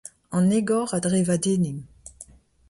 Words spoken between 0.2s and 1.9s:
An egor a drevadennimp.